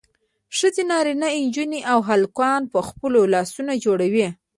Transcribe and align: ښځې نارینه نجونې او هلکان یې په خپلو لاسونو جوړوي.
ښځې 0.57 0.83
نارینه 0.91 1.27
نجونې 1.43 1.79
او 1.91 1.99
هلکان 2.09 2.61
یې 2.65 2.71
په 2.73 2.79
خپلو 2.87 3.19
لاسونو 3.33 3.73
جوړوي. 3.85 4.27